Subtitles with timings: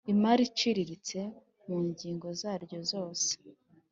[0.13, 1.19] Imari Iciriritse
[1.67, 3.29] mu ngingo zaryo zose